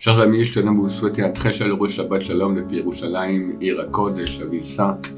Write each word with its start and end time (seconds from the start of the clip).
Chers 0.00 0.20
amis, 0.20 0.44
je 0.44 0.54
tenais 0.60 0.68
à 0.68 0.72
vous 0.72 0.88
souhaiter 0.88 1.24
un 1.24 1.32
très 1.32 1.52
chaleureux 1.52 1.88
Shabbat 1.88 2.22
Shalom 2.22 2.54
depuis 2.54 2.76
Yerushalayim, 2.76 3.60
Ira 3.60 3.84
Kodesh, 3.86 4.38
la 4.38 4.46
ville 4.46 4.64
sainte. 4.64 5.10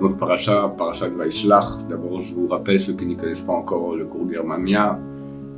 Notre 0.00 0.16
paracha, 0.16 0.68
paracha 0.78 1.08
de 1.08 1.16
Vaishlach. 1.16 1.88
D'abord, 1.88 2.20
je 2.20 2.32
vous 2.34 2.46
rappelle, 2.46 2.78
ceux 2.78 2.92
qui 2.92 3.06
ne 3.06 3.16
connaissent 3.16 3.42
pas 3.42 3.54
encore 3.54 3.96
le 3.96 4.04
cours 4.04 4.28
Germania 4.28 4.96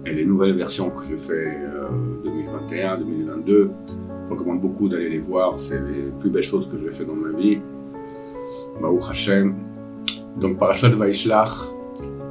et 0.07 0.15
les 0.15 0.25
nouvelles 0.25 0.55
versions 0.55 0.89
que 0.89 1.03
je 1.11 1.15
fais 1.15 1.59
euh, 1.61 1.91
2021, 2.23 3.01
2022. 3.01 3.71
Je 4.25 4.31
recommande 4.31 4.61
beaucoup 4.63 4.89
d'aller 4.89 5.11
les 5.11 5.19
voir. 5.19 5.59
C'est 5.59 5.83
les 5.83 6.11
plus 6.19 6.31
belles 6.31 6.43
choses 6.43 6.67
que 6.67 6.79
j'ai 6.79 6.91
fait 6.91 7.05
dans 7.05 7.17
ma 7.17 7.39
vie. 7.39 7.61
Baruch 8.81 9.11
Hashem. 9.11 9.57
Donc, 10.41 10.57
paracha 10.57 10.89
de 10.89 10.95
Vaishlach. 10.95 11.53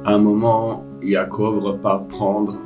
À 0.04 0.14
un 0.14 0.18
moment, 0.18 0.84
Yaakov 1.00 1.60
repart 1.60 2.08
prendre 2.08 2.58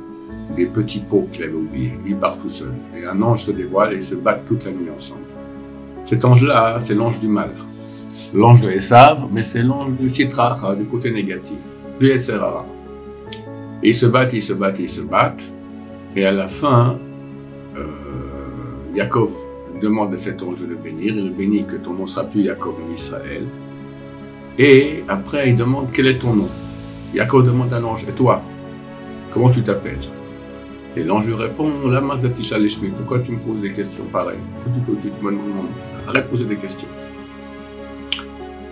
des 0.55 0.65
petits 0.65 1.01
pots 1.01 1.27
qu'il 1.31 1.43
avait 1.43 1.53
oubliés. 1.53 1.93
Il 2.05 2.17
part 2.17 2.37
tout 2.37 2.49
seul. 2.49 2.73
Et 2.95 3.05
un 3.05 3.21
ange 3.21 3.43
se 3.43 3.51
dévoile 3.51 3.93
et 3.93 3.97
ils 3.97 4.03
se 4.03 4.15
battent 4.15 4.45
toute 4.45 4.65
la 4.65 4.71
nuit 4.71 4.89
ensemble. 4.89 5.21
Cet 6.03 6.25
ange-là, 6.25 6.77
c'est 6.79 6.95
l'ange 6.95 7.19
du 7.19 7.27
mal. 7.27 7.51
L'ange 8.33 8.61
de 8.61 8.69
Esav, 8.69 9.27
mais 9.31 9.43
c'est 9.43 9.63
l'ange 9.63 9.95
du 9.95 10.07
Sitrach, 10.07 10.77
du 10.77 10.85
côté 10.85 11.11
négatif, 11.11 11.63
du 11.99 12.07
Yetzerara. 12.07 12.65
Et 13.81 13.89
ils 13.89 13.93
se 13.93 14.05
battent, 14.05 14.33
ils 14.33 14.41
se 14.41 14.53
battent, 14.53 14.79
ils 14.79 14.89
se 14.89 15.01
battent. 15.01 15.53
Et 16.15 16.25
à 16.25 16.31
la 16.31 16.47
fin, 16.47 16.99
euh, 17.77 17.85
Yaakov 18.95 19.31
demande 19.81 20.13
à 20.13 20.17
cet 20.17 20.43
ange 20.43 20.61
de 20.61 20.67
le 20.67 20.75
bénir. 20.75 21.15
Il 21.15 21.29
le 21.29 21.33
bénit 21.33 21.65
que 21.65 21.77
ton 21.77 21.93
nom 21.93 22.05
sera 22.05 22.25
plus 22.25 22.41
Yaakov 22.41 22.75
mais 22.87 22.93
Israël. 22.93 23.45
Et 24.57 25.03
après, 25.07 25.49
il 25.49 25.55
demande 25.55 25.87
quel 25.91 26.07
est 26.07 26.19
ton 26.19 26.33
nom? 26.33 26.49
Yaakov 27.13 27.45
demande 27.45 27.73
à 27.73 27.79
l'ange, 27.79 28.05
et 28.07 28.11
toi, 28.11 28.41
comment 29.31 29.49
tu 29.49 29.63
t'appelles? 29.63 29.97
Et 30.95 31.03
l'ange 31.03 31.27
lui 31.27 31.35
répond, 31.35 31.87
la 31.87 32.01
pourquoi 32.01 33.19
tu 33.19 33.31
me 33.31 33.39
poses 33.39 33.61
des 33.61 33.71
questions 33.71 34.05
pareilles? 34.05 34.39
Pourquoi 34.63 34.95
tu, 35.01 35.09
me 35.21 35.31
demandes 35.31 35.67
Arrête 36.07 36.25
de 36.25 36.29
poser 36.29 36.45
des 36.45 36.57
questions. 36.57 36.87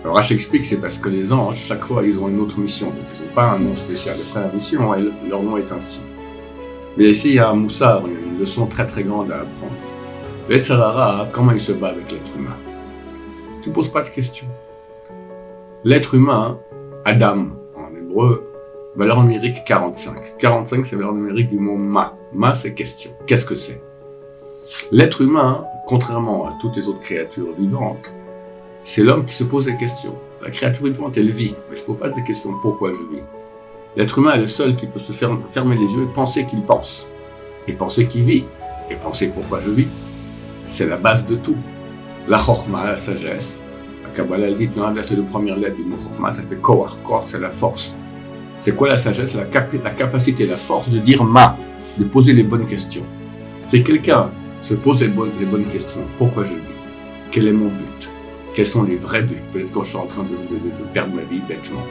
Alors 0.04 0.18
H 0.18 0.32
explique, 0.34 0.64
c'est 0.64 0.80
parce 0.80 0.98
que 0.98 1.08
les 1.08 1.32
anges, 1.32 1.56
chaque 1.56 1.82
fois, 1.82 2.02
ils 2.04 2.18
ont 2.18 2.28
une 2.28 2.40
autre 2.40 2.58
mission. 2.58 2.88
Donc, 2.88 2.98
ils 3.04 3.26
n'ont 3.26 3.34
pas 3.34 3.52
un 3.52 3.58
nom 3.58 3.74
spécial. 3.74 4.16
Après 4.30 4.40
la 4.46 4.52
mission, 4.52 4.92
leur 5.28 5.42
nom 5.42 5.56
est 5.56 5.70
ainsi. 5.70 6.00
Mais 6.96 7.10
ici, 7.10 7.30
il 7.30 7.34
y 7.36 7.38
a 7.38 7.48
un 7.48 7.54
moussard, 7.54 8.06
une 8.06 8.38
leçon 8.38 8.66
très 8.66 8.86
très 8.86 9.04
grande 9.04 9.30
à 9.30 9.40
apprendre. 9.40 9.72
Le 10.48 11.30
comment 11.30 11.52
il 11.52 11.60
se 11.60 11.72
bat 11.72 11.88
avec 11.88 12.10
l'être 12.10 12.36
humain? 12.36 12.56
Tu 13.62 13.68
ne 13.68 13.74
poses 13.74 13.90
pas 13.90 14.02
de 14.02 14.08
questions. 14.08 14.48
L'être 15.84 16.14
humain, 16.14 16.58
Adam, 17.04 17.50
en 17.76 17.94
hébreu, 17.94 18.47
Valeur 18.98 19.22
numérique 19.22 19.62
45. 19.64 20.38
45, 20.38 20.84
c'est 20.84 20.96
la 20.96 21.02
valeur 21.02 21.14
numérique 21.14 21.50
du 21.50 21.60
mot 21.60 21.76
ma. 21.76 22.18
Ma, 22.32 22.52
c'est 22.52 22.74
question. 22.74 23.12
Qu'est-ce 23.28 23.46
que 23.46 23.54
c'est? 23.54 23.80
L'être 24.90 25.20
humain, 25.20 25.64
contrairement 25.86 26.48
à 26.48 26.58
toutes 26.60 26.74
les 26.74 26.88
autres 26.88 26.98
créatures 26.98 27.52
vivantes, 27.52 28.12
c'est 28.82 29.04
l'homme 29.04 29.24
qui 29.24 29.34
se 29.34 29.44
pose 29.44 29.66
des 29.66 29.76
questions. 29.76 30.18
La 30.42 30.50
créature 30.50 30.86
vivante, 30.86 31.16
elle 31.16 31.30
vit, 31.30 31.54
mais 31.70 31.76
je 31.76 31.82
ne 31.82 31.86
pose 31.86 31.98
pas 31.98 32.08
des 32.08 32.24
questions 32.24 32.58
pourquoi 32.60 32.90
je 32.90 32.98
vis. 33.14 33.22
L'être 33.94 34.18
humain 34.18 34.32
est 34.32 34.40
le 34.40 34.48
seul 34.48 34.74
qui 34.74 34.88
peut 34.88 34.98
se 34.98 35.12
fermer 35.12 35.76
les 35.76 35.94
yeux 35.94 36.02
et 36.02 36.12
penser 36.12 36.44
qu'il 36.44 36.64
pense. 36.64 37.12
Et 37.68 37.74
penser 37.74 38.08
qu'il 38.08 38.22
vit. 38.22 38.46
Et 38.90 38.96
penser 38.96 39.28
pourquoi 39.28 39.60
je 39.60 39.70
vis. 39.70 39.88
C'est 40.64 40.88
la 40.88 40.96
base 40.96 41.24
de 41.24 41.36
tout. 41.36 41.56
La 42.26 42.36
chorma, 42.36 42.84
la 42.84 42.96
sagesse. 42.96 43.62
La 44.02 44.10
Kabbalah 44.10 44.52
dit, 44.54 44.66
dans 44.66 44.82
inverser 44.82 45.14
de 45.14 45.22
première 45.22 45.56
lettre 45.56 45.76
du 45.76 45.84
mot 45.84 45.94
chorma, 45.94 46.30
ça 46.30 46.42
fait 46.42 46.60
koar. 46.60 47.00
Koar, 47.04 47.22
c'est 47.22 47.38
la 47.38 47.48
force. 47.48 47.94
C'est 48.58 48.74
quoi 48.74 48.88
la 48.88 48.96
sagesse 48.96 49.36
la, 49.36 49.44
capacité, 49.44 50.46
la 50.46 50.56
force 50.56 50.90
de 50.90 50.98
dire 50.98 51.24
ma, 51.24 51.56
de 51.98 52.04
poser 52.04 52.32
les 52.32 52.42
bonnes 52.42 52.64
questions? 52.64 53.04
C'est 53.62 53.82
quelqu'un 53.82 54.30
se 54.60 54.74
pose 54.74 55.02
les 55.02 55.08
bonnes, 55.08 55.66
questions. 55.68 56.04
Pourquoi 56.16 56.44
je 56.44 56.54
vis? 56.54 56.60
Quel 57.30 57.46
est 57.46 57.52
mon 57.52 57.68
but? 57.68 58.10
Quels 58.52 58.66
sont 58.66 58.82
les 58.82 58.96
vrais 58.96 59.22
buts? 59.22 59.36
Peut-être 59.52 59.70
quand 59.70 59.82
je 59.84 59.90
suis 59.90 59.98
en 59.98 60.06
train 60.06 60.24
de, 60.24 60.92
perdre 60.92 61.14
ma 61.14 61.22
vie 61.22 61.40
bêtement. 61.46 61.82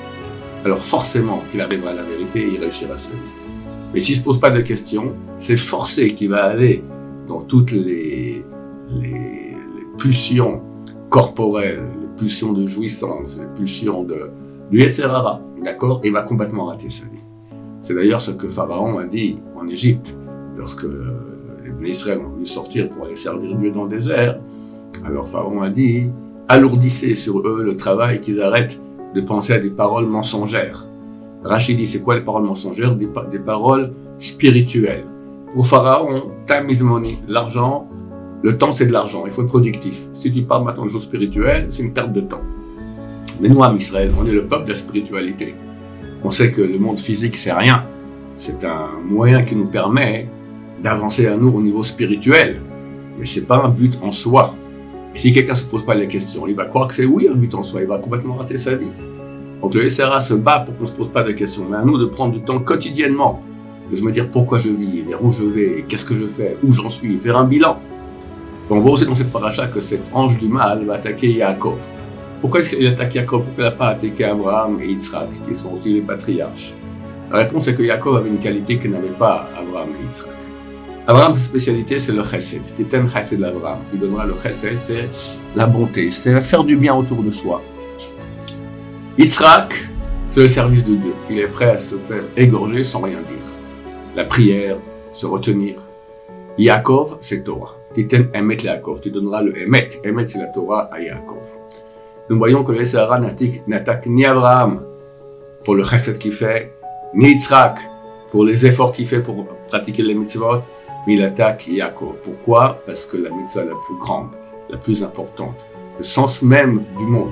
Alors 0.66 0.80
forcément 0.80 1.42
qu'il 1.50 1.62
arrivera 1.62 1.92
à 1.92 1.94
la 1.94 2.04
vérité 2.04 2.42
et 2.42 2.56
il 2.56 2.60
réussira 2.60 2.98
sa 2.98 3.12
vie. 3.12 3.20
Mais 3.94 4.02
s'il 4.02 4.16
ne 4.16 4.20
se 4.20 4.26
pose 4.26 4.40
pas 4.40 4.50
de 4.50 4.62
questions, 4.62 5.16
c'est 5.38 5.56
forcé 5.56 6.08
qu'il 6.08 6.30
va 6.30 6.44
aller 6.44 6.84
dans 7.28 7.42
toutes 7.42 7.72
les, 7.72 8.44
pulsions 9.98 10.62
corporelles, 11.10 11.84
les 12.02 12.08
pulsions 12.18 12.54
de 12.54 12.66
jouissance, 12.66 13.40
les 13.40 13.48
pulsions 13.56 14.04
de, 14.04 14.30
du 14.70 14.80
Yetzerara. 14.82 15.42
D'accord 15.68 16.00
Il 16.06 16.14
va 16.14 16.22
complètement 16.22 16.68
rater 16.68 16.90
sa 16.90 17.08
vie. 17.08 17.20
C'est 17.82 17.94
d'ailleurs 17.94 18.22
ce 18.22 18.32
que 18.32 18.48
Pharaon 18.48 19.00
a 19.00 19.04
dit 19.04 19.36
en 19.54 19.68
Égypte, 19.68 20.16
lorsque 20.56 20.86
les 21.82 21.90
Israël 21.90 22.20
ont 22.20 22.30
voulu 22.30 22.46
sortir 22.46 22.88
pour 22.88 23.06
aller 23.06 23.18
servir 23.18 23.54
Dieu 23.58 23.72
dans 23.72 23.84
le 23.84 23.90
désert. 23.90 24.40
Alors 25.04 25.28
Pharaon 25.28 25.62
a 25.62 25.70
dit, 25.70 26.10
alourdissez 26.48 27.16
sur 27.16 27.40
eux 27.46 27.64
le 27.66 27.76
travail, 27.76 28.22
qu'ils 28.22 28.42
arrêtent 28.42 28.80
de 29.14 29.20
penser 29.20 29.54
à 29.54 29.60
des 29.60 29.70
paroles 29.70 30.06
mensongères. 30.06 30.80
Rachid 31.44 31.76
dit, 31.76 31.86
c'est 31.86 32.02
quoi 32.02 32.16
les 32.16 32.24
paroles 32.24 32.46
mensongères? 32.46 32.96
Des, 32.96 33.10
des, 33.30 33.40
paroles 33.40 33.90
spirituelles. 34.20 35.04
Pour 35.52 35.68
Pharaon, 35.68 36.32
time 36.48 36.70
is 36.70 36.82
money, 36.82 37.18
l'argent, 37.28 37.90
le 38.42 38.58
temps 38.58 38.72
c'est 38.72 38.86
de 38.86 38.94
l'argent, 38.94 39.24
il 39.26 39.32
faut 39.32 39.42
être 39.42 39.50
productif. 39.50 40.08
Si 40.14 40.32
tu 40.32 40.44
parles 40.44 40.64
maintenant 40.64 40.86
de 40.86 40.90
choses 40.90 41.04
spirituelles, 41.04 41.66
c'est 41.68 41.84
une 41.84 41.92
perte 41.92 42.14
de 42.14 42.22
temps. 42.22 42.42
Mais 43.42 43.50
nous, 43.50 43.64
à 43.64 43.74
Israël, 43.74 44.12
on 44.20 44.26
est 44.26 44.32
le 44.32 44.46
peuple 44.46 44.66
de 44.66 44.70
la 44.70 44.76
spiritualité. 44.76 45.56
On 46.24 46.32
sait 46.32 46.52
que 46.52 46.62
le 46.62 46.80
monde 46.80 47.00
physique, 47.00 47.36
c'est 47.36 47.54
rien. 47.54 47.84
C'est 48.36 48.64
un 48.64 49.00
moyen 49.06 49.44
qui 49.44 49.56
nous 49.56 49.68
permet 49.68 50.30
d'avancer 50.82 51.28
à 51.28 51.38
nous 51.38 51.50
au 51.50 51.62
niveau 51.62 51.84
spirituel. 51.84 52.62
Mais 53.18 53.26
c'est 53.26 53.46
pas 53.46 53.64
un 53.64 53.70
but 53.70 54.00
en 54.02 54.12
soi. 54.12 54.54
Et 55.16 55.18
si 55.18 55.32
quelqu'un 55.32 55.56
se 55.56 55.66
pose 55.66 55.86
pas 55.86 55.96
les 55.96 56.08
questions, 56.08 56.48
il 56.48 56.56
va 56.56 56.66
croire 56.66 56.88
que 56.88 56.94
c'est 56.94 57.06
oui 57.06 57.28
un 57.32 57.36
but 57.36 57.54
en 57.56 57.64
soi. 57.64 57.82
Il 57.82 57.88
va 57.88 58.00
complètement 58.00 58.36
rater 58.36 58.58
sa 58.58 58.76
vie. 58.76 58.92
Donc 59.62 59.74
le 59.74 59.90
SRA 59.90 60.20
se 60.20 60.36
bat 60.36 60.60
pour 60.60 60.78
qu'on 60.78 60.86
se 60.86 60.94
pose 60.94 61.12
pas 61.12 61.24
de 61.24 61.32
questions. 61.32 61.68
Mais 61.70 61.78
à 61.78 61.84
nous 61.84 61.98
de 61.98 62.06
prendre 62.06 62.34
du 62.34 62.42
temps 62.42 62.60
quotidiennement 62.60 63.42
de 63.92 64.02
me 64.02 64.12
dire 64.12 64.30
pourquoi 64.30 64.58
je 64.58 64.70
vis, 64.70 65.02
vers 65.04 65.24
où 65.24 65.32
je 65.32 65.44
vais, 65.44 65.86
qu'est-ce 65.88 66.06
que 66.06 66.16
je 66.16 66.28
fais, 66.28 66.58
où 66.64 66.72
j'en 66.72 66.90
suis, 66.90 67.18
faire 67.18 67.38
un 67.38 67.46
bilan. 67.46 67.80
on 68.70 68.80
voit 68.80 68.92
aussi 68.92 69.06
dans 69.06 69.16
cette 69.16 69.32
paracha 69.32 69.68
que 69.68 69.80
cet 69.80 70.04
ange 70.14 70.38
du 70.38 70.50
mal 70.50 70.86
va 70.86 70.96
attaquer 70.96 71.32
Yaakov. 71.32 71.90
Pourquoi 72.40 72.60
est-ce 72.60 72.76
qu'il 72.76 72.88
attaque 72.88 73.12
Jacob 73.14 73.44
Pourquoi 73.44 73.64
il 73.64 73.68
n'a 73.68 73.76
pas 73.76 73.88
attaqué 73.90 74.24
Abraham 74.26 74.80
et 74.82 74.88
Yitzhak, 74.88 75.30
qui 75.48 75.56
sont 75.56 75.74
aussi 75.74 75.94
les 75.94 76.02
patriarches? 76.02 76.76
La 77.32 77.40
réponse 77.40 77.68
est 77.68 77.74
que 77.74 77.86
Jacob 77.86 78.16
avait 78.16 78.30
une 78.30 78.38
qualité 78.38 78.78
que 78.78 78.88
n'avait 78.88 79.10
pas 79.10 79.50
Abraham 79.58 79.90
et 80.00 80.06
Yitzhak. 80.06 80.36
Abraham, 81.08 81.34
sa 81.34 81.40
spécialité, 81.40 81.98
c'est 81.98 82.12
le 82.12 82.22
chesed. 82.22 82.62
Titem 82.76 83.10
chesed 83.10 83.40
d'Abraham. 83.40 83.80
Qui 83.90 83.98
donnera 83.98 84.26
le 84.28 84.36
chesed, 84.36 84.78
c'est 84.78 85.10
la 85.56 85.66
bonté, 85.66 86.12
c'est 86.12 86.40
faire 86.42 86.64
du 86.64 86.76
bien 86.76 86.94
autour 86.94 87.24
de 87.24 87.32
soi. 87.32 87.62
Yitzhak, 89.18 89.74
c'est 90.28 90.42
le 90.42 90.48
service 90.48 90.86
de 90.86 90.96
Dieu. 90.96 91.14
Il 91.30 91.40
est 91.40 91.48
prêt 91.48 91.72
à 91.72 91.78
se 91.78 91.96
faire 91.96 92.24
égorger 92.36 92.84
sans 92.84 93.02
rien 93.02 93.18
dire. 93.18 93.72
La 94.16 94.26
prière, 94.26 94.78
se 95.12 95.26
retenir. 95.26 95.76
Yaakov, 96.60 97.18
c'est 97.20 97.44
Torah. 97.44 97.76
Titem 97.94 98.30
emet 98.34 98.58
Yaakov. 98.58 99.02
Tu 99.02 99.10
donneras 99.10 99.42
le 99.42 99.58
emet. 99.60 99.90
Emet, 100.04 100.26
c'est 100.26 100.40
la 100.40 100.48
Torah 100.48 100.90
à 100.92 101.02
Yaakov 101.02 101.46
nous 102.30 102.38
voyons 102.38 102.64
que 102.64 102.74
le 102.74 102.84
Sahara 102.84 103.20
n'attaque 103.20 104.06
ni 104.08 104.26
Abraham 104.26 104.84
pour 105.64 105.76
le 105.76 105.84
chesed 105.84 106.18
qu'il 106.18 106.32
fait, 106.32 106.74
ni 107.14 107.30
Yitzhak 107.30 107.80
pour 108.32 108.44
les 108.44 108.66
efforts 108.66 108.92
qu'il 108.92 109.08
fait 109.08 109.22
pour 109.22 109.46
pratiquer 109.68 110.04
les 110.04 110.14
mitzvot, 110.14 110.62
mais 111.06 111.14
il 111.14 111.24
attaque 111.24 111.68
Yaakov. 111.68 112.20
Pourquoi? 112.22 112.82
Parce 112.86 113.06
que 113.06 113.18
la 113.18 113.30
mitzvah 113.30 113.64
la 113.64 113.76
plus 113.86 113.98
grande, 113.98 114.30
la 114.70 114.78
plus 114.78 115.04
importante, 115.04 115.68
le 115.98 116.04
sens 116.04 116.42
même 116.42 116.84
du 116.98 117.06
monde, 117.06 117.32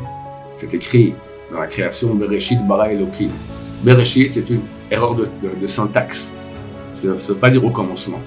c'est 0.56 0.74
écrit 0.74 1.14
dans 1.52 1.60
la 1.60 1.68
création 1.68 2.16
Bereshit 2.16 2.66
bara 2.66 2.92
Elohim. 2.92 3.32
Bereshit, 3.84 4.34
c'est 4.34 4.50
une 4.50 4.62
erreur 4.90 5.16
de, 5.16 5.68
syntaxe. 5.68 6.34
Ça 6.92 7.10
ne 7.10 7.14
veut 7.14 7.36
pas 7.36 7.50
dire 7.50 7.64
au 7.64 7.72
commencement. 7.72 8.20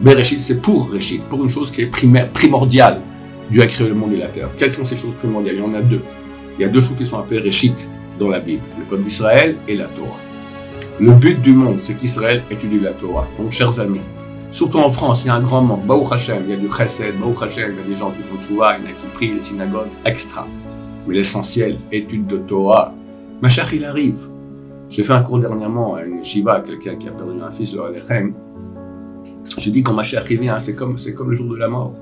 Bereshit, 0.00 0.40
c'est 0.40 0.60
pour 0.60 0.90
Reshit, 0.90 1.22
pour 1.28 1.42
une 1.42 1.50
chose 1.50 1.70
qui 1.70 1.82
est 1.82 2.32
primordiale. 2.32 3.00
Dieu 3.50 3.62
a 3.62 3.66
créé 3.66 3.88
le 3.88 3.94
monde 3.94 4.12
et 4.12 4.18
la 4.18 4.28
terre. 4.28 4.50
Quelles 4.56 4.70
sont 4.70 4.84
ces 4.84 4.96
choses 4.96 5.14
primordiales? 5.14 5.56
Il 5.56 5.60
y 5.60 5.64
en 5.64 5.74
a 5.74 5.82
deux. 5.82 6.02
Il 6.58 6.62
y 6.62 6.64
a 6.64 6.68
deux 6.68 6.80
choses 6.80 6.96
qui 6.96 7.06
sont 7.06 7.18
appelées 7.18 7.40
Réchit 7.40 7.74
dans 8.18 8.28
la 8.28 8.40
Bible, 8.40 8.62
le 8.78 8.84
peuple 8.84 9.02
d'Israël 9.02 9.56
et 9.68 9.76
la 9.76 9.88
Torah. 9.88 10.20
Le 10.98 11.12
but 11.12 11.40
du 11.42 11.52
monde, 11.52 11.78
c'est 11.78 11.96
qu'Israël 11.96 12.42
étudie 12.50 12.80
la 12.80 12.92
Torah. 12.92 13.28
Donc, 13.38 13.50
chers 13.50 13.78
amis, 13.78 14.00
surtout 14.50 14.78
en 14.78 14.88
France, 14.88 15.24
il 15.24 15.28
y 15.28 15.30
a 15.30 15.34
un 15.34 15.42
grand 15.42 15.62
monde. 15.62 15.86
Baruch 15.86 16.12
Hashem, 16.12 16.44
il 16.46 16.50
y 16.50 16.52
a 16.54 16.56
du 16.56 16.68
chesed, 16.68 17.18
Baruch 17.20 17.42
Hashem, 17.42 17.72
il 17.72 17.78
y 17.78 17.84
a 17.84 17.88
des 17.88 17.96
gens 17.96 18.10
qui 18.10 18.22
font 18.22 18.40
tchouva, 18.40 18.78
il 18.78 18.84
y 18.84 18.88
en 18.88 18.90
a 18.90 18.94
qui 18.94 19.06
prient, 19.08 19.34
les 19.34 19.42
synagogues, 19.42 19.90
extra. 20.06 20.46
Mais 21.06 21.14
l'essentiel, 21.14 21.76
étude 21.92 22.26
de 22.26 22.38
Torah. 22.38 22.94
Ma 23.42 23.48
chère, 23.50 23.72
il 23.74 23.84
arrive. 23.84 24.18
J'ai 24.88 25.02
fait 25.02 25.12
un 25.12 25.20
cours 25.20 25.40
dernièrement 25.40 25.96
à 25.96 26.04
une 26.04 26.24
shiva, 26.24 26.60
quelqu'un 26.60 26.96
qui 26.96 27.08
a 27.08 27.12
perdu 27.12 27.40
un 27.42 27.50
fils, 27.50 27.74
le 27.74 27.82
Alechem. 27.82 28.32
Je 29.58 29.70
dis 29.70 29.82
quand 29.82 29.94
ma 29.94 30.02
chère 30.02 30.22
arrive, 30.22 30.42
hein, 30.48 30.58
c'est 30.58 30.76
c'est 30.96 31.14
comme 31.14 31.30
le 31.30 31.36
jour 31.36 31.50
de 31.50 31.56
la 31.56 31.68
mort. 31.68 31.92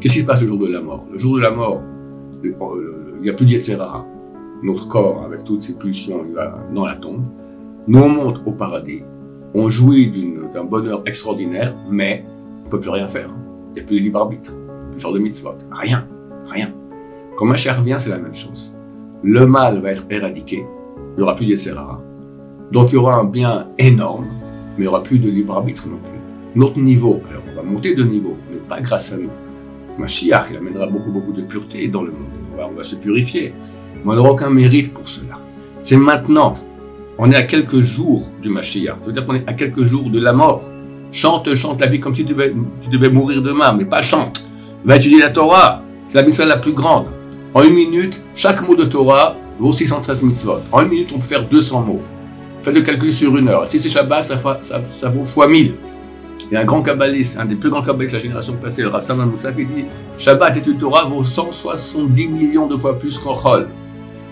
Qu'est-ce 0.00 0.14
qui 0.14 0.20
se 0.20 0.26
passe 0.26 0.40
le 0.40 0.46
jour 0.46 0.58
de 0.58 0.66
la 0.66 0.80
mort? 0.80 1.06
Le 1.12 1.18
jour 1.18 1.36
de 1.36 1.42
la 1.42 1.50
mort, 1.50 1.82
il 2.42 2.54
n'y 3.20 3.28
a 3.28 3.34
plus 3.34 3.44
d'Yetzerara. 3.44 4.06
Notre 4.62 4.88
corps, 4.88 5.24
avec 5.24 5.44
toutes 5.44 5.60
ses 5.60 5.76
pulsions, 5.76 6.24
il 6.26 6.34
va 6.34 6.58
dans 6.74 6.86
la 6.86 6.96
tombe. 6.96 7.22
Nous, 7.86 7.98
on 7.98 8.08
monte 8.08 8.40
au 8.46 8.52
paradis. 8.52 9.02
On 9.54 9.68
jouit 9.68 10.10
d'un 10.54 10.64
bonheur 10.64 11.02
extraordinaire, 11.06 11.76
mais 11.90 12.24
on 12.62 12.66
ne 12.66 12.70
peut 12.70 12.80
plus 12.80 12.90
rien 12.90 13.06
faire. 13.06 13.28
il 13.70 13.74
n'y 13.74 13.80
a 13.80 13.84
plus 13.84 13.96
de 13.96 14.04
libre 14.04 14.20
arbitre, 14.20 14.52
plus 14.90 15.00
faire 15.00 15.12
de 15.12 15.18
mitzvot, 15.18 15.54
rien, 15.70 16.08
rien. 16.48 16.68
Quand 17.36 17.46
Mashiach 17.46 17.78
revient, 17.78 17.96
c'est 17.98 18.10
la 18.10 18.18
même 18.18 18.34
chose. 18.34 18.74
Le 19.22 19.46
mal 19.46 19.82
va 19.82 19.90
être 19.90 20.06
éradiqué, 20.08 20.64
il 20.96 21.16
n'y 21.18 21.22
aura 21.22 21.34
plus 21.34 21.46
de 21.46 21.56
Serrara. 21.56 22.02
Donc 22.72 22.92
il 22.92 22.94
y 22.94 22.98
aura 22.98 23.16
un 23.16 23.24
bien 23.24 23.66
énorme, 23.78 24.26
mais 24.78 24.78
il 24.78 24.82
n'y 24.82 24.88
aura 24.88 25.02
plus 25.02 25.18
de 25.18 25.28
libre 25.28 25.54
arbitre 25.54 25.88
non 25.88 25.98
plus. 25.98 26.18
Notre 26.54 26.78
niveau, 26.78 27.20
alors 27.28 27.42
on 27.52 27.56
va 27.56 27.62
monter 27.62 27.94
de 27.94 28.02
niveau, 28.04 28.36
mais 28.50 28.58
pas 28.58 28.80
grâce 28.80 29.12
à 29.12 29.18
nous. 29.18 29.30
Mashiach, 29.98 30.50
il 30.50 30.56
amènera 30.56 30.86
beaucoup, 30.86 31.12
beaucoup 31.12 31.32
de 31.32 31.42
pureté 31.42 31.88
dans 31.88 32.02
le 32.02 32.12
monde. 32.12 32.28
On 32.58 32.76
va, 32.76 32.82
se 32.82 32.96
purifier. 32.96 33.54
Mais 34.04 34.12
on 34.12 34.14
n'aura 34.14 34.30
aucun 34.30 34.50
mérite 34.50 34.92
pour 34.92 35.08
cela. 35.08 35.38
C'est 35.80 35.96
maintenant. 35.96 36.54
On 37.18 37.30
est 37.30 37.36
à 37.36 37.42
quelques 37.42 37.80
jours 37.80 38.22
du 38.42 38.48
Mashiach. 38.48 38.98
Ça 38.98 39.06
veut 39.06 39.12
dire 39.12 39.26
qu'on 39.26 39.34
est 39.34 39.48
à 39.48 39.52
quelques 39.52 39.84
jours 39.84 40.10
de 40.10 40.20
la 40.20 40.32
mort. 40.32 40.62
Chante, 41.12 41.54
chante 41.54 41.80
la 41.80 41.88
vie 41.88 42.00
comme 42.00 42.14
si 42.14 42.24
tu 42.24 42.34
devais, 42.34 43.10
mourir 43.10 43.42
demain, 43.42 43.72
mais 43.72 43.84
pas 43.84 44.00
chante. 44.00 44.42
Va 44.84 44.96
étudier 44.96 45.20
la 45.20 45.30
Torah. 45.30 45.82
C'est 46.06 46.18
la 46.18 46.24
mitzvah 46.24 46.46
la 46.46 46.58
plus 46.58 46.72
grande. 46.72 47.06
En 47.54 47.62
une 47.62 47.74
minute, 47.74 48.20
chaque 48.34 48.66
mot 48.66 48.74
de 48.74 48.84
Torah 48.84 49.36
vaut 49.58 49.72
613 49.72 50.22
mitzvot. 50.22 50.60
En 50.72 50.82
une 50.82 50.88
minute, 50.88 51.12
on 51.14 51.18
peut 51.18 51.26
faire 51.26 51.48
200 51.48 51.82
mots. 51.82 52.00
Faites 52.62 52.74
le 52.74 52.80
calcul 52.82 53.12
sur 53.12 53.36
une 53.36 53.48
heure. 53.48 53.66
Si 53.68 53.78
c'est 53.78 53.88
Shabbat, 53.88 54.22
ça, 54.22 54.38
ça, 54.60 54.82
ça 54.84 55.08
vaut 55.08 55.24
fois 55.24 55.48
1000. 55.48 55.74
Il 56.50 56.56
un 56.56 56.64
grand 56.64 56.82
kabbaliste, 56.82 57.38
un 57.38 57.44
des 57.44 57.54
plus 57.54 57.70
grands 57.70 57.82
kabbalistes 57.82 58.14
de 58.14 58.18
la 58.18 58.22
génération 58.24 58.56
passée, 58.56 58.82
le 58.82 58.88
Rassam 58.88 59.20
al 59.20 59.28
il 59.56 59.68
dit 59.68 59.86
Shabbat 60.16 60.56
et 60.56 60.76
Torah 60.76 61.04
vaut 61.04 61.22
170 61.22 62.28
millions 62.28 62.66
de 62.66 62.76
fois 62.76 62.98
plus 62.98 63.18
qu'en 63.18 63.34
Chol. 63.34 63.68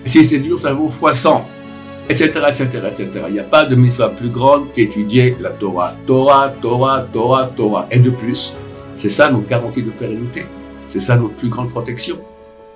Et 0.04 0.08
si 0.08 0.24
c'est 0.24 0.40
dur, 0.40 0.58
ça 0.58 0.72
vaut 0.72 0.88
fois 0.88 1.12
100. 1.12 1.44
Etc., 2.10 2.30
etc., 2.48 2.66
etc. 2.88 3.10
Il 3.28 3.34
n'y 3.34 3.38
a 3.38 3.44
pas 3.44 3.66
de 3.66 3.76
mitzvah 3.76 4.08
plus 4.08 4.30
grande 4.30 4.72
qu'étudier 4.72 5.36
la 5.40 5.50
Torah. 5.50 5.92
Torah, 6.06 6.48
Torah, 6.60 7.06
Torah, 7.12 7.52
Torah. 7.54 7.86
Et 7.90 7.98
de 8.00 8.10
plus, 8.10 8.56
c'est 8.94 9.10
ça 9.10 9.30
notre 9.30 9.46
garantie 9.46 9.82
de 9.82 9.90
pérennité. 9.90 10.46
C'est 10.86 11.00
ça 11.00 11.16
notre 11.16 11.36
plus 11.36 11.50
grande 11.50 11.68
protection. 11.68 12.16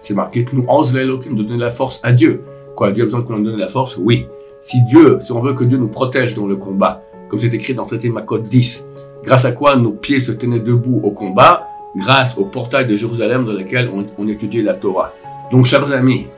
C'est 0.02 0.14
marqué 0.14 0.44
que 0.44 0.54
nous, 0.54 0.62
de 0.62 1.42
donner 1.42 1.58
la 1.58 1.70
force 1.70 2.00
à 2.04 2.12
Dieu. 2.12 2.42
Quoi, 2.76 2.92
Dieu 2.92 3.02
a 3.02 3.06
besoin 3.06 3.22
qu'on 3.22 3.38
nous 3.38 3.44
donne 3.44 3.58
la 3.58 3.68
force? 3.68 3.96
Oui. 3.96 4.26
Si 4.60 4.82
Dieu, 4.84 5.18
si 5.20 5.32
on 5.32 5.40
veut 5.40 5.54
que 5.54 5.64
Dieu 5.64 5.78
nous 5.78 5.88
protège 5.88 6.34
dans 6.34 6.46
le 6.46 6.56
combat, 6.56 7.02
comme 7.28 7.38
c'est 7.38 7.52
écrit 7.54 7.74
dans 7.74 7.82
le 7.82 7.88
traité 7.88 8.10
Makot 8.10 8.38
10, 8.38 8.86
grâce 9.24 9.44
à 9.44 9.52
quoi 9.52 9.76
nos 9.76 9.92
pieds 9.92 10.20
se 10.20 10.32
tenaient 10.32 10.60
debout 10.60 11.00
au 11.02 11.10
combat, 11.10 11.66
grâce 11.96 12.36
au 12.38 12.46
portail 12.46 12.86
de 12.86 12.96
Jérusalem 12.96 13.44
dans 13.44 13.52
lequel 13.52 13.90
on, 14.18 14.28
étudiait 14.28 14.62
la 14.62 14.74
Torah. 14.74 15.12
Donc, 15.50 15.66
chers 15.66 15.92
amis, 15.92 16.28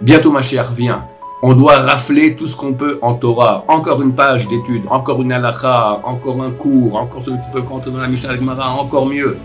bientôt 0.00 0.30
ma 0.30 0.42
chère 0.42 0.70
vient. 0.72 1.06
On 1.42 1.52
doit 1.52 1.78
rafler 1.78 2.34
tout 2.34 2.46
ce 2.46 2.56
qu'on 2.56 2.74
peut 2.74 2.98
en 3.02 3.14
Torah. 3.14 3.64
Encore 3.68 4.02
une 4.02 4.14
page 4.14 4.48
d'étude, 4.48 4.84
encore 4.90 5.22
une 5.22 5.32
halakha, 5.32 6.00
encore 6.02 6.42
un 6.42 6.50
cours, 6.50 6.96
encore 6.96 7.22
ce 7.22 7.30
que 7.30 7.44
tu 7.44 7.50
peux 7.52 7.62
compter 7.62 7.90
dans 7.90 7.98
la 7.98 8.08
Mishnah 8.08 8.36
Gemara, 8.36 8.70
encore 8.70 9.06
mieux. 9.06 9.38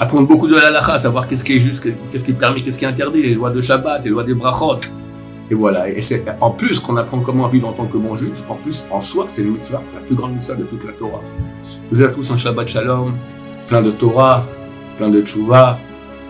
Apprendre 0.00 0.26
beaucoup 0.26 0.48
de 0.48 0.56
halakha, 0.56 0.98
savoir 0.98 1.26
qu'est-ce 1.26 1.44
qui 1.44 1.56
est 1.56 1.60
juste, 1.60 1.86
qu'est-ce 2.10 2.24
qui 2.24 2.32
est 2.32 2.34
permis, 2.34 2.62
qu'est-ce 2.62 2.78
qui 2.78 2.84
est 2.84 2.88
interdit, 2.88 3.22
les 3.22 3.34
lois 3.34 3.50
de 3.50 3.60
Shabbat, 3.60 4.04
les 4.04 4.10
lois 4.10 4.24
des 4.24 4.34
brachot. 4.34 4.80
Et 5.50 5.54
voilà. 5.54 5.88
Et 5.88 6.00
c'est 6.00 6.24
en 6.40 6.52
plus 6.52 6.78
qu'on 6.78 6.96
apprend 6.96 7.20
comment 7.20 7.48
vivre 7.48 7.68
en 7.68 7.72
tant 7.72 7.86
que 7.86 7.98
bon 7.98 8.16
juif, 8.16 8.42
en 8.48 8.54
plus, 8.54 8.84
en 8.90 9.00
soi, 9.00 9.26
c'est 9.28 9.42
une 9.42 9.52
mitzvah, 9.52 9.82
la 9.94 10.00
plus 10.00 10.14
grande 10.14 10.34
mitzvah 10.34 10.54
de 10.54 10.64
toute 10.64 10.84
la 10.84 10.92
Torah. 10.92 11.22
Vous 11.90 12.00
avez 12.00 12.12
tous 12.12 12.30
un 12.30 12.36
Shabbat 12.36 12.68
Shalom, 12.68 13.14
plein 13.66 13.82
de 13.82 13.90
Torah, 13.90 14.44
plein 14.96 15.10
de 15.10 15.20
Tchouva, 15.20 15.78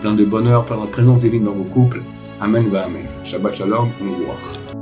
plein 0.01 0.13
de 0.13 0.25
bonheur, 0.25 0.65
plein 0.65 0.77
de 0.77 0.87
présence 0.87 1.21
divine 1.21 1.43
dans 1.43 1.53
vos 1.53 1.65
couples. 1.65 2.01
Amen 2.39 2.67
va 2.69 2.85
Amen. 2.85 3.05
Shabbat 3.23 3.53
Shalom, 3.53 3.89
on 4.01 4.80